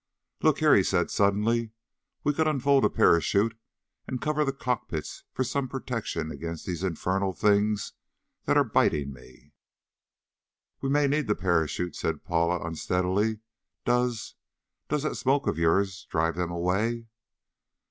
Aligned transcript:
"Look 0.41 0.57
here," 0.57 0.73
he 0.75 0.81
said 0.81 1.11
suddenly, 1.11 1.73
"we 2.23 2.33
could 2.33 2.47
unfold 2.47 2.83
a 2.85 2.89
parachute 2.89 3.55
and 4.07 4.19
cover 4.19 4.43
the 4.43 4.51
cockpits 4.51 5.25
for 5.31 5.43
some 5.43 5.67
protection 5.67 6.31
against 6.31 6.65
these 6.65 6.83
infernal 6.83 7.33
things 7.33 7.93
that 8.45 8.57
are 8.57 8.63
biting 8.63 9.13
me." 9.13 9.53
"We 10.81 10.89
may 10.89 11.05
need 11.07 11.27
the 11.27 11.35
parachute," 11.35 11.95
said 11.95 12.23
Paula 12.23 12.65
unsteadily. 12.65 13.41
"Does 13.85 14.33
does 14.89 15.03
that 15.03 15.17
smoke 15.17 15.45
of 15.45 15.59
yours 15.59 16.07
drive 16.09 16.35
them 16.35 16.49
away?" 16.49 17.05